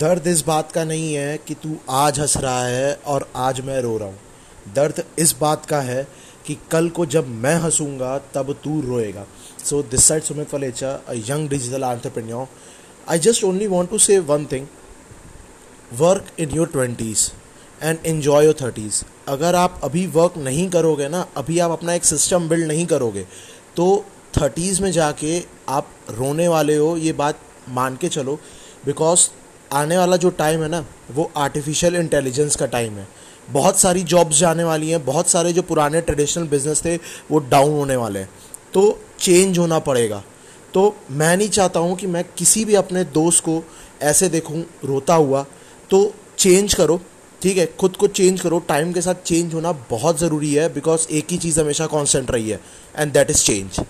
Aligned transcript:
दर्द 0.00 0.26
इस 0.26 0.44
बात 0.46 0.70
का 0.72 0.82
नहीं 0.84 1.14
है 1.14 1.36
कि 1.38 1.54
तू 1.54 1.76
आज 1.90 2.18
हंस 2.20 2.36
रहा 2.36 2.64
है 2.66 2.94
और 3.06 3.28
आज 3.36 3.60
मैं 3.60 3.80
रो 3.82 3.96
रहा 3.98 4.08
हूँ। 4.08 4.72
दर्द 4.74 5.02
इस 5.18 5.34
बात 5.40 5.66
का 5.66 5.80
है 5.80 6.06
कि 6.46 6.56
कल 6.70 6.88
को 6.88 7.06
जब 7.06 7.28
मैं 7.42 7.54
हंसूँगा, 7.56 8.16
तब 8.34 8.52
तू 8.64 8.80
रोएगा। 8.80 9.26
So 9.64 9.82
this 9.82 10.04
side 10.04 10.22
Sumit 10.22 10.54
Valecha 10.54 10.92
a 11.08 11.14
young 11.28 11.48
digital 11.48 11.82
entrepreneur 11.82 12.46
I 13.08 13.18
just 13.18 13.44
only 13.44 13.66
want 13.66 13.90
to 13.90 13.98
say 13.98 14.18
one 14.22 14.46
thing 14.52 14.66
work 15.92 16.32
in 16.38 16.54
your 16.54 16.66
twenties 16.68 17.30
and 17.82 17.98
enjoy 18.06 18.44
your 18.44 18.56
thirties 18.62 19.02
अगर 19.28 19.54
आप 19.54 19.80
अभी 19.84 20.06
वर्क 20.08 20.38
नहीं 20.38 20.68
करोगे 20.70 21.08
ना, 21.08 21.26
अभी 21.36 21.58
आप 21.58 21.70
अपना 21.70 21.94
एक 21.94 22.04
सिस्टम 22.04 22.48
बिल्ड 22.48 22.66
नहीं 22.66 22.86
करोगे 22.86 23.26
तो 23.76 24.04
थर्टीज़ 24.34 24.82
में 24.82 24.90
जाके 24.92 25.38
आप 25.68 25.88
रोने 26.10 26.48
वाले 26.48 26.76
हो, 26.76 26.96
ये 26.96 27.12
बात 27.14 27.38
मान 27.70 27.96
के 27.96 28.08
चलो 28.08 28.38
बिकॉज़ 28.86 29.28
आने 29.74 29.98
वाला 29.98 30.16
जो 30.16 30.30
टाइम 30.30 30.62
है 30.62 30.68
ना, 30.68 30.84
वो 31.10 31.30
आर्टिफिशियल 31.36 31.96
इंटेलिजेंस 31.96 32.56
का 32.56 32.66
टाइम 32.66 32.92
है। 32.92 33.06
बहुत 33.50 33.78
सारी 33.78 34.02
जॉब्स 34.02 34.38
जाने 34.38 34.64
वाली 34.64 34.90
हैं, 34.90 35.04
बहुत 35.04 35.28
सारे 35.28 35.52
जो 35.52 35.62
पुराने 35.62 36.00
ट्रेडिशनल 36.00 36.44
बिज़नेस 36.44 36.84
थे, 36.84 36.96
वो 37.30 37.38
डाउन 37.38 37.70
होने 37.70 37.96
वाले 37.96 38.18
हैं। 38.18 38.28
तो 38.72 39.00
चेंज 39.20 39.58
होना 39.58 39.78
पड़ेगा। 39.78 40.22
तो 40.74 40.96
मैं 41.10 41.36
नहीं 41.36 41.48
चाहता 41.48 41.80
हूँ 41.80 41.96
कि 41.96 42.06
मैं 42.06 42.24
किसी 42.38 42.64
भी 42.64 42.74
अपने 42.74 43.04
दोस्त 43.04 43.44
को 43.44 43.62
ऐसे 44.02 44.28
देखूँ, 44.28 44.64
रोता 44.84 45.14
हुआ। 45.14 45.44
तो 45.90 46.14
चेंज 46.38 46.74
करो, 46.74 47.00
ठीक 47.42 47.58
है? 47.58 47.66
खुद 47.80 47.96
को 47.96 48.06
चेंज 48.06 48.40
करो। 48.40 48.58
टाइम 48.58 48.92
के 48.92 49.00
साथ 49.00 49.14
चेंज 49.14 49.54
होना 49.54 49.72
बहुत 49.90 50.18
ज़रूरी 50.18 50.54
है 50.54 50.72
बिकॉज़ 50.74 51.06
एक 51.10 51.26
ही 51.30 51.38
चीज़ 51.38 51.60
हमेशा 51.60 51.86
कांस्टेंट 51.86 52.30
रही 52.30 52.50
है 52.50 52.60
एंड 52.98 53.12
दैट 53.12 53.30
इज़ 53.30 53.42
चेंज 53.44 53.80